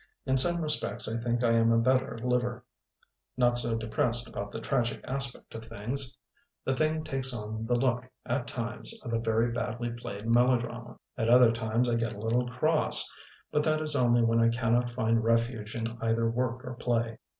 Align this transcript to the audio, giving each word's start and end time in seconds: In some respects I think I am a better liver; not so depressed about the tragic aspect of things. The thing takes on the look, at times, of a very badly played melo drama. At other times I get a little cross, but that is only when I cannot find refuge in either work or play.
In 0.25 0.35
some 0.35 0.63
respects 0.63 1.07
I 1.07 1.21
think 1.21 1.43
I 1.43 1.51
am 1.51 1.71
a 1.71 1.77
better 1.77 2.17
liver; 2.23 2.63
not 3.37 3.59
so 3.59 3.77
depressed 3.77 4.27
about 4.27 4.51
the 4.51 4.59
tragic 4.59 4.99
aspect 5.03 5.53
of 5.53 5.63
things. 5.63 6.17
The 6.65 6.75
thing 6.75 7.03
takes 7.03 7.35
on 7.35 7.67
the 7.67 7.75
look, 7.75 8.07
at 8.25 8.47
times, 8.47 8.99
of 9.03 9.13
a 9.13 9.19
very 9.19 9.51
badly 9.51 9.91
played 9.91 10.25
melo 10.27 10.57
drama. 10.57 10.97
At 11.19 11.29
other 11.29 11.51
times 11.51 11.87
I 11.87 11.97
get 11.97 12.13
a 12.13 12.19
little 12.19 12.47
cross, 12.49 13.07
but 13.51 13.61
that 13.65 13.79
is 13.79 13.95
only 13.95 14.23
when 14.23 14.41
I 14.41 14.49
cannot 14.49 14.89
find 14.89 15.23
refuge 15.23 15.75
in 15.75 15.95
either 16.01 16.27
work 16.27 16.65
or 16.65 16.73
play. 16.73 17.19